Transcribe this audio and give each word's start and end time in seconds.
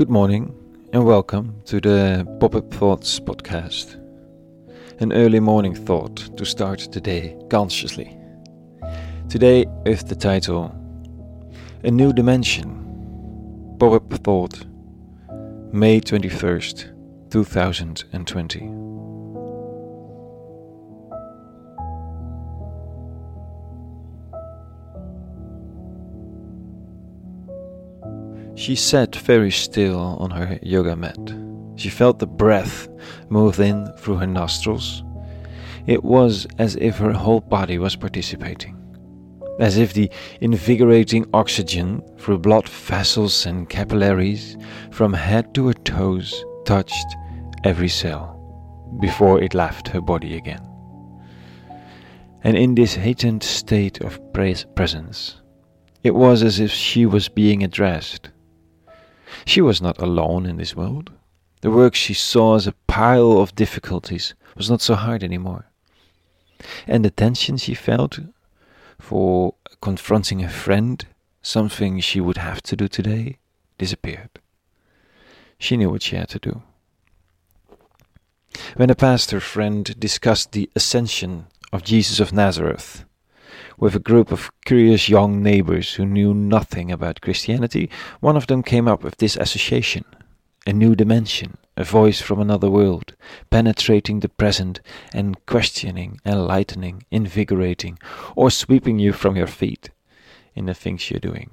Good 0.00 0.08
morning 0.08 0.54
and 0.94 1.04
welcome 1.04 1.60
to 1.66 1.78
the 1.78 2.26
Pop 2.40 2.54
Up 2.54 2.72
Thoughts 2.72 3.20
podcast. 3.20 3.96
An 4.98 5.12
early 5.12 5.40
morning 5.40 5.74
thought 5.74 6.16
to 6.38 6.46
start 6.46 6.88
the 6.90 7.02
day 7.02 7.36
consciously. 7.50 8.16
Today, 9.28 9.66
with 9.84 10.08
the 10.08 10.16
title 10.16 10.74
A 11.84 11.90
New 11.90 12.14
Dimension 12.14 13.76
Pop 13.78 13.92
Up 13.92 14.10
Thought, 14.24 14.64
May 15.70 16.00
21st, 16.00 17.30
2020. 17.30 18.89
She 28.56 28.74
sat 28.74 29.16
very 29.16 29.50
still 29.50 29.98
on 29.98 30.30
her 30.32 30.58
yoga 30.62 30.94
mat. 30.96 31.18
She 31.76 31.88
felt 31.88 32.18
the 32.18 32.26
breath 32.26 32.88
move 33.30 33.58
in 33.58 33.86
through 33.98 34.16
her 34.16 34.26
nostrils. 34.26 35.02
It 35.86 36.04
was 36.04 36.46
as 36.58 36.76
if 36.76 36.98
her 36.98 37.12
whole 37.12 37.40
body 37.40 37.78
was 37.78 37.96
participating, 37.96 38.76
as 39.58 39.78
if 39.78 39.94
the 39.94 40.10
invigorating 40.40 41.26
oxygen 41.32 42.02
through 42.18 42.38
blood 42.38 42.68
vessels 42.68 43.46
and 43.46 43.68
capillaries 43.68 44.58
from 44.90 45.14
head 45.14 45.54
to 45.54 45.68
her 45.68 45.74
toes 45.74 46.44
touched 46.66 47.16
every 47.64 47.88
cell 47.88 48.36
before 49.00 49.42
it 49.42 49.54
left 49.54 49.88
her 49.88 50.00
body 50.00 50.36
again. 50.36 50.60
And 52.42 52.56
in 52.56 52.74
this 52.74 52.96
heightened 52.96 53.42
state 53.42 54.00
of 54.00 54.20
presence, 54.32 55.40
it 56.02 56.14
was 56.14 56.42
as 56.42 56.60
if 56.60 56.70
she 56.70 57.06
was 57.06 57.28
being 57.28 57.62
addressed 57.62 58.30
she 59.44 59.60
was 59.60 59.80
not 59.80 60.00
alone 60.00 60.46
in 60.46 60.56
this 60.56 60.74
world. 60.76 61.10
The 61.60 61.70
work 61.70 61.94
she 61.94 62.14
saw 62.14 62.56
as 62.56 62.66
a 62.66 62.74
pile 62.86 63.38
of 63.38 63.54
difficulties 63.54 64.34
was 64.56 64.70
not 64.70 64.80
so 64.80 64.94
hard 64.94 65.22
anymore. 65.22 65.66
And 66.86 67.04
the 67.04 67.10
tension 67.10 67.56
she 67.56 67.74
felt 67.74 68.18
for 68.98 69.54
confronting 69.80 70.42
a 70.42 70.48
friend, 70.48 71.06
something 71.42 72.00
she 72.00 72.20
would 72.20 72.36
have 72.36 72.62
to 72.62 72.76
do 72.76 72.88
today, 72.88 73.38
disappeared. 73.78 74.30
She 75.58 75.76
knew 75.76 75.90
what 75.90 76.02
she 76.02 76.16
had 76.16 76.28
to 76.30 76.38
do. 76.38 76.62
When 78.76 78.90
a 78.90 78.94
pastor 78.94 79.40
friend 79.40 79.98
discussed 79.98 80.52
the 80.52 80.70
ascension 80.74 81.46
of 81.72 81.84
Jesus 81.84 82.20
of 82.20 82.32
Nazareth, 82.32 83.04
with 83.80 83.96
a 83.96 83.98
group 83.98 84.30
of 84.30 84.52
curious 84.66 85.08
young 85.08 85.42
neighbors 85.42 85.94
who 85.94 86.04
knew 86.04 86.34
nothing 86.34 86.92
about 86.92 87.22
Christianity, 87.22 87.90
one 88.20 88.36
of 88.36 88.46
them 88.46 88.62
came 88.62 88.86
up 88.86 89.02
with 89.02 89.16
this 89.16 89.36
association 89.36 90.04
a 90.66 90.72
new 90.74 90.94
dimension, 90.94 91.56
a 91.78 91.82
voice 91.82 92.20
from 92.20 92.38
another 92.38 92.68
world, 92.70 93.16
penetrating 93.48 94.20
the 94.20 94.28
present 94.28 94.78
and 95.14 95.46
questioning, 95.46 96.20
enlightening, 96.26 97.02
invigorating, 97.10 97.98
or 98.36 98.50
sweeping 98.50 98.98
you 98.98 99.10
from 99.10 99.36
your 99.36 99.46
feet 99.46 99.88
in 100.54 100.66
the 100.66 100.74
things 100.74 101.10
you're 101.10 101.18
doing. 101.18 101.50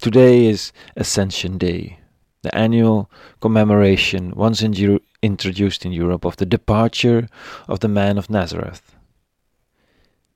Today 0.00 0.46
is 0.46 0.72
Ascension 0.96 1.58
Day, 1.58 1.98
the 2.42 2.54
annual 2.54 3.10
commemoration 3.40 4.34
once 4.36 4.62
in 4.62 5.00
introduced 5.20 5.84
in 5.84 5.90
Europe 5.90 6.24
of 6.24 6.36
the 6.36 6.46
departure 6.46 7.28
of 7.66 7.80
the 7.80 7.88
man 7.88 8.18
of 8.18 8.30
Nazareth 8.30 8.94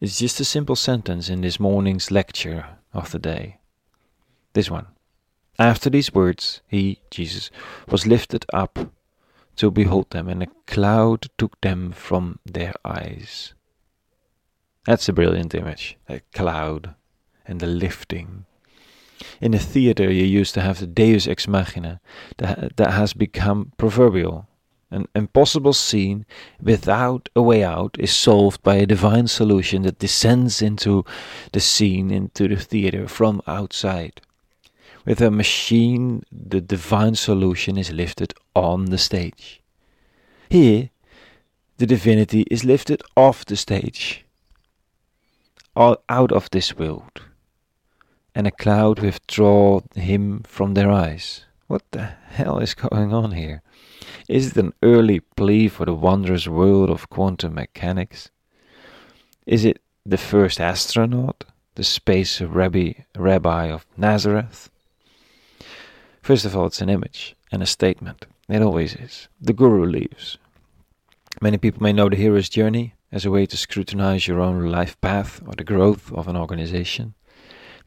it's 0.00 0.18
just 0.18 0.40
a 0.40 0.44
simple 0.44 0.76
sentence 0.76 1.28
in 1.28 1.40
this 1.40 1.58
morning's 1.58 2.10
lecture 2.10 2.66
of 2.92 3.10
the 3.10 3.18
day. 3.18 3.58
This 4.52 4.70
one. 4.70 4.86
After 5.58 5.90
these 5.90 6.14
words, 6.14 6.62
he, 6.68 7.00
Jesus, 7.10 7.50
was 7.88 8.06
lifted 8.06 8.46
up 8.52 8.78
to 9.56 9.70
behold 9.72 10.10
them, 10.10 10.28
and 10.28 10.42
a 10.42 10.48
cloud 10.66 11.26
took 11.36 11.60
them 11.60 11.90
from 11.90 12.38
their 12.46 12.74
eyes. 12.84 13.54
That's 14.86 15.08
a 15.08 15.12
brilliant 15.12 15.54
image, 15.54 15.96
a 16.08 16.20
cloud 16.32 16.94
and 17.44 17.58
the 17.58 17.66
lifting. 17.66 18.44
In 19.40 19.52
a 19.52 19.58
theater, 19.58 20.10
you 20.12 20.24
used 20.24 20.54
to 20.54 20.60
have 20.60 20.78
the 20.78 20.86
Deus 20.86 21.26
ex 21.26 21.48
machina 21.48 22.00
that, 22.36 22.76
that 22.76 22.92
has 22.92 23.12
become 23.12 23.72
proverbial 23.76 24.48
an 24.90 25.06
impossible 25.14 25.72
scene 25.72 26.24
without 26.62 27.28
a 27.36 27.42
way 27.42 27.62
out 27.62 27.96
is 27.98 28.12
solved 28.12 28.62
by 28.62 28.76
a 28.76 28.86
divine 28.86 29.26
solution 29.26 29.82
that 29.82 29.98
descends 29.98 30.62
into 30.62 31.04
the 31.52 31.60
scene, 31.60 32.10
into 32.10 32.48
the 32.48 32.56
theater 32.56 33.06
from 33.06 33.42
outside. 33.46 34.20
With 35.04 35.20
a 35.20 35.30
machine, 35.30 36.22
the 36.32 36.60
divine 36.60 37.14
solution 37.14 37.76
is 37.76 37.92
lifted 37.92 38.34
on 38.54 38.86
the 38.86 38.98
stage. 38.98 39.60
Here, 40.50 40.90
the 41.76 41.86
divinity 41.86 42.42
is 42.50 42.64
lifted 42.64 43.02
off 43.16 43.44
the 43.44 43.56
stage, 43.56 44.24
out 45.76 46.32
of 46.32 46.50
this 46.50 46.76
world, 46.76 47.22
and 48.34 48.46
a 48.46 48.50
cloud 48.50 49.00
withdraw 49.00 49.80
him 49.94 50.42
from 50.44 50.74
their 50.74 50.90
eyes. 50.90 51.44
What 51.68 51.82
the 51.90 52.06
hell 52.30 52.60
is 52.60 52.72
going 52.72 53.12
on 53.12 53.32
here? 53.32 53.60
Is 54.26 54.48
it 54.48 54.56
an 54.56 54.72
early 54.82 55.20
plea 55.20 55.68
for 55.68 55.84
the 55.84 55.92
wondrous 55.92 56.48
world 56.48 56.88
of 56.88 57.10
quantum 57.10 57.54
mechanics? 57.54 58.30
Is 59.46 59.66
it 59.66 59.78
the 60.06 60.16
first 60.16 60.62
astronaut, 60.62 61.44
the 61.74 61.84
space 61.84 62.40
rabbi, 62.40 62.92
rabbi 63.14 63.66
of 63.66 63.84
Nazareth? 63.98 64.70
First 66.22 66.46
of 66.46 66.56
all, 66.56 66.64
it's 66.64 66.80
an 66.80 66.88
image 66.88 67.36
and 67.52 67.62
a 67.62 67.66
statement. 67.66 68.24
It 68.48 68.62
always 68.62 68.94
is. 68.94 69.28
The 69.38 69.52
guru 69.52 69.84
leaves. 69.84 70.38
Many 71.42 71.58
people 71.58 71.82
may 71.82 71.92
know 71.92 72.08
the 72.08 72.16
hero's 72.16 72.48
journey 72.48 72.94
as 73.12 73.26
a 73.26 73.30
way 73.30 73.44
to 73.44 73.58
scrutinize 73.58 74.26
your 74.26 74.40
own 74.40 74.70
life 74.70 74.98
path 75.02 75.42
or 75.46 75.52
the 75.54 75.64
growth 75.64 76.10
of 76.14 76.28
an 76.28 76.36
organization. 76.36 77.12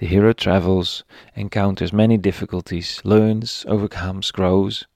The 0.00 0.06
hero 0.06 0.32
travels, 0.32 1.04
encounters 1.34 1.92
many 1.92 2.16
difficulties, 2.16 3.02
learns, 3.04 3.66
overcomes, 3.68 4.30
grows, 4.30 4.86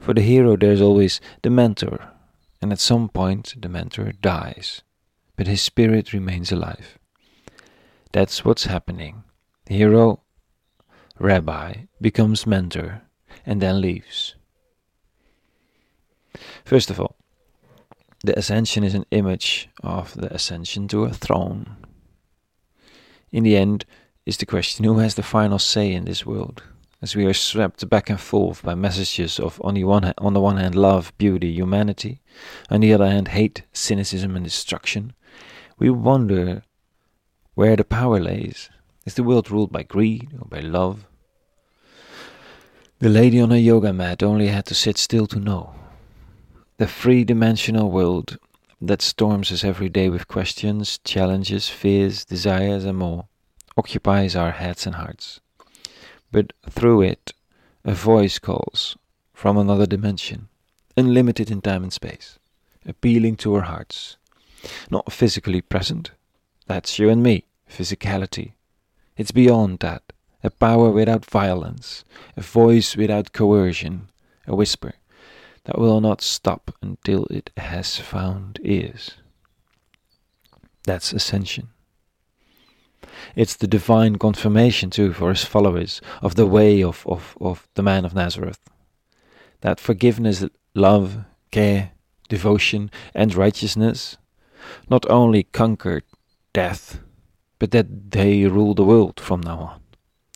for 0.00 0.14
the 0.14 0.22
hero, 0.22 0.56
there's 0.56 0.80
always 0.80 1.20
the 1.42 1.50
mentor, 1.50 2.12
and 2.62 2.70
at 2.70 2.78
some 2.78 3.08
point 3.08 3.60
the 3.60 3.68
mentor 3.68 4.12
dies, 4.12 4.82
but 5.34 5.48
his 5.48 5.62
spirit 5.62 6.12
remains 6.12 6.52
alive. 6.52 6.96
That's 8.12 8.44
what's 8.44 8.66
happening. 8.66 9.24
The 9.64 9.74
hero, 9.74 10.20
rabbi, 11.18 11.86
becomes 12.00 12.46
mentor 12.46 13.02
and 13.44 13.60
then 13.60 13.80
leaves. 13.80 14.36
First 16.64 16.88
of 16.88 17.00
all, 17.00 17.16
the 18.22 18.38
ascension 18.38 18.84
is 18.84 18.94
an 18.94 19.06
image 19.10 19.68
of 19.82 20.14
the 20.14 20.32
ascension 20.32 20.86
to 20.86 21.02
a 21.02 21.12
throne. 21.12 21.78
In 23.32 23.42
the 23.42 23.56
end, 23.56 23.84
is 24.26 24.36
the 24.36 24.46
question 24.46 24.84
who 24.84 24.98
has 24.98 25.14
the 25.14 25.22
final 25.22 25.58
say 25.58 25.92
in 25.92 26.04
this 26.04 26.26
world? 26.26 26.62
as 27.02 27.14
we 27.14 27.26
are 27.26 27.34
swept 27.34 27.88
back 27.88 28.08
and 28.08 28.20
forth 28.20 28.62
by 28.62 28.74
messages 28.74 29.38
of 29.38 29.60
on 29.62 29.74
the 29.74 29.84
one 29.84 30.02
hand, 30.02 30.14
on 30.18 30.32
the 30.32 30.40
one 30.40 30.56
hand 30.56 30.74
love, 30.74 31.12
beauty, 31.18 31.52
humanity, 31.52 32.20
on 32.70 32.80
the 32.80 32.92
other 32.92 33.06
hand 33.06 33.28
hate, 33.28 33.62
cynicism, 33.72 34.34
and 34.34 34.44
destruction, 34.44 35.12
we 35.78 35.90
wonder 35.90 36.62
where 37.54 37.76
the 37.76 37.84
power 37.84 38.18
lays. 38.18 38.70
Is 39.04 39.14
the 39.14 39.22
world 39.22 39.50
ruled 39.50 39.70
by 39.70 39.82
greed 39.82 40.30
or 40.40 40.48
by 40.48 40.60
love? 40.60 41.06
The 42.98 43.08
lady 43.08 43.40
on 43.40 43.50
her 43.50 43.58
yoga 43.58 43.92
mat 43.92 44.22
only 44.22 44.48
had 44.48 44.66
to 44.66 44.74
sit 44.74 44.98
still 44.98 45.26
to 45.28 45.38
know. 45.38 45.74
The 46.78 46.86
three 46.86 47.24
dimensional 47.24 47.90
world 47.90 48.38
that 48.80 49.02
storms 49.02 49.52
us 49.52 49.64
every 49.64 49.88
day 49.88 50.08
with 50.08 50.28
questions, 50.28 50.98
challenges, 51.04 51.68
fears, 51.68 52.24
desires, 52.24 52.84
and 52.84 52.98
more 52.98 53.28
occupies 53.76 54.34
our 54.34 54.52
heads 54.52 54.86
and 54.86 54.96
hearts 54.96 55.40
but 56.36 56.52
through 56.68 57.02
it 57.02 57.32
a 57.84 57.94
voice 57.94 58.38
calls 58.38 58.96
from 59.32 59.56
another 59.56 59.86
dimension, 59.86 60.48
unlimited 60.96 61.50
in 61.50 61.60
time 61.60 61.82
and 61.82 61.92
space, 61.92 62.38
appealing 62.86 63.36
to 63.36 63.54
our 63.54 63.62
hearts. 63.62 64.16
Not 64.90 65.12
physically 65.12 65.60
present, 65.60 66.10
that's 66.66 66.98
you 66.98 67.08
and 67.08 67.22
me, 67.22 67.44
physicality. 67.70 68.52
It's 69.16 69.30
beyond 69.30 69.78
that, 69.80 70.02
a 70.42 70.50
power 70.50 70.90
without 70.90 71.24
violence, 71.24 72.04
a 72.36 72.40
voice 72.40 72.96
without 72.96 73.32
coercion, 73.32 74.08
a 74.46 74.56
whisper 74.56 74.94
that 75.64 75.78
will 75.78 76.00
not 76.00 76.20
stop 76.20 76.74
until 76.82 77.24
it 77.26 77.50
has 77.56 77.96
found 77.98 78.58
ears. 78.62 79.12
That's 80.84 81.12
ascension. 81.12 81.68
It's 83.34 83.56
the 83.56 83.66
divine 83.66 84.16
confirmation 84.16 84.90
too 84.90 85.12
for 85.12 85.30
his 85.30 85.44
followers 85.44 86.00
of 86.22 86.34
the 86.34 86.46
way 86.46 86.82
of, 86.82 87.06
of, 87.06 87.36
of 87.40 87.68
the 87.74 87.82
man 87.82 88.04
of 88.04 88.14
Nazareth. 88.14 88.60
That 89.60 89.80
forgiveness, 89.80 90.44
love, 90.74 91.24
care, 91.50 91.92
devotion, 92.28 92.90
and 93.14 93.34
righteousness 93.34 94.16
not 94.88 95.08
only 95.10 95.44
conquered 95.44 96.04
death, 96.52 97.00
but 97.58 97.70
that 97.70 98.10
they 98.10 98.46
rule 98.46 98.74
the 98.74 98.84
world 98.84 99.20
from 99.20 99.40
now 99.40 99.58
on, 99.58 99.80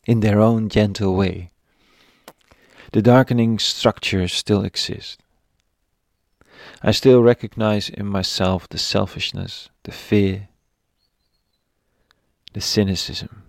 in 0.05 0.19
their 0.21 0.39
own 0.39 0.69
gentle 0.69 1.15
way. 1.15 1.51
The 2.91 3.01
darkening 3.01 3.59
structures 3.59 4.33
still 4.33 4.63
exist. 4.63 5.21
I 6.83 6.91
still 6.91 7.21
recognize 7.21 7.89
in 7.89 8.05
myself 8.05 8.67
the 8.67 8.77
selfishness, 8.77 9.69
the 9.83 9.91
fear, 9.91 10.49
the 12.53 12.61
cynicism. 12.61 13.43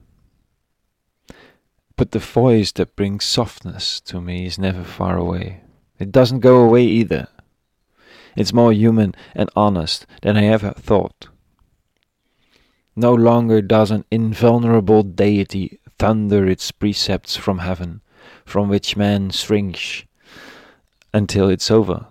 But 1.97 2.13
the 2.13 2.19
voice 2.19 2.73
that 2.73 2.97
brings 2.97 3.25
softness 3.25 4.01
to 4.03 4.21
me 4.21 4.47
is 4.47 4.59
never 4.59 4.85
far 4.85 5.17
away. 5.17 5.61
It 5.99 6.11
doesn't 6.11 6.41
go 6.41 6.63
away 6.63 6.85
either. 6.85 7.29
It's 8.37 8.53
more 8.53 8.73
human 8.73 9.15
and 9.35 9.51
honest 9.55 10.07
than 10.23 10.37
I 10.37 10.47
ever 10.47 10.73
thought. 10.73 11.29
No 12.97 13.15
longer 13.15 13.63
does 13.63 13.91
an 13.91 14.05
invulnerable 14.11 15.03
deity 15.03 15.79
thunder 15.99 16.47
its 16.47 16.71
precepts 16.73 17.37
from 17.37 17.59
heaven, 17.59 18.01
from 18.45 18.69
which 18.69 18.97
man 18.97 19.31
shrinks 19.31 20.05
until 21.15 21.49
it's 21.49 21.71
over. 21.71 22.07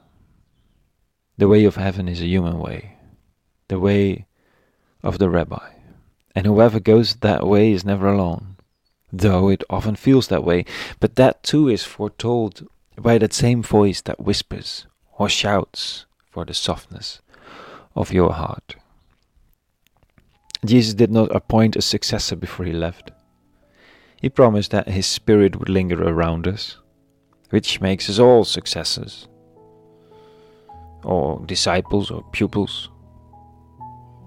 The 1.38 1.48
way 1.48 1.66
of 1.66 1.76
heaven 1.76 2.08
is 2.08 2.22
a 2.22 2.28
human 2.28 2.60
way, 2.60 2.98
the 3.68 3.80
way 3.80 4.28
of 5.04 5.18
the 5.18 5.30
rabbi, 5.30 5.72
and 6.36 6.45
whoever 6.45 6.80
goes 6.80 7.16
that 7.16 7.45
way 7.45 7.72
is 7.72 7.86
never 7.86 8.07
alone, 8.07 8.56
though 9.12 9.50
it 9.50 9.63
often 9.69 9.95
feels 9.95 10.28
that 10.28 10.44
way, 10.44 10.66
but 11.00 11.16
that 11.16 11.44
too 11.44 11.68
is 11.68 11.83
foretold 11.83 12.68
by 12.98 13.18
that 13.18 13.33
same 13.33 13.62
voice 13.63 14.01
that 14.01 14.19
whispers 14.19 14.86
or 15.18 15.30
shouts 15.30 16.06
for 16.30 16.45
the 16.45 16.54
softness 16.54 17.22
of 17.95 18.13
your 18.13 18.33
heart. 18.33 18.75
Jesus 20.63 20.94
did 20.94 21.12
not 21.12 21.36
appoint 21.36 21.75
a 21.75 21.81
successor 21.81 22.36
before 22.36 22.66
he 22.66 22.74
left. 22.74 23.12
He 24.22 24.30
promised 24.30 24.72
that 24.72 24.88
his 24.88 25.07
spirit 25.07 25.56
would 25.56 25.69
linger 25.69 26.01
around 26.04 26.48
us, 26.48 26.78
which 27.50 27.81
makes 27.81 28.10
us 28.10 28.19
all 28.19 28.45
successors, 28.45 29.28
or 31.04 31.44
disciples, 31.48 32.12
or 32.12 32.24
pupils, 32.31 32.89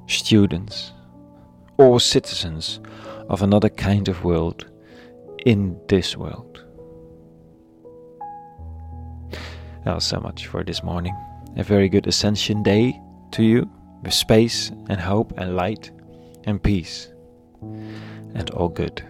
students, 0.09 0.93
or 1.79 2.01
citizens 2.01 2.81
of 3.29 3.43
another 3.43 3.69
kind 3.69 4.09
of 4.09 4.25
world 4.25 4.71
in 5.45 5.79
this 5.89 6.17
world. 6.17 6.63
Well, 9.85 10.01
so 10.01 10.19
much 10.21 10.47
for 10.47 10.65
this 10.65 10.83
morning. 10.83 11.15
A 11.57 11.63
very 11.63 11.89
good 11.89 12.07
Ascension 12.07 12.63
Day 12.63 12.99
to 13.33 13.43
you, 13.43 13.71
with 14.03 14.15
space 14.15 14.71
and 14.89 15.01
hope 15.01 15.33
and 15.39 15.57
light 15.57 15.91
and 16.45 16.63
peace 16.63 17.09
and 17.63 18.51
all 18.51 18.69
good. 18.69 19.03